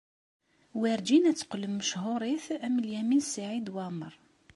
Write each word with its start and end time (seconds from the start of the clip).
Werǧin 0.79 1.29
ad 1.29 1.37
teqqlem 1.37 1.73
mechuṛit 1.77 2.45
am 2.65 2.75
Lyamin 2.83 3.21
n 3.23 3.27
Saɛid 3.31 3.67
Waɛmeṛ. 3.73 4.13